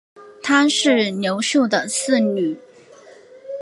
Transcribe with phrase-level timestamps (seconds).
[0.41, 2.57] 她是刘秀的四女。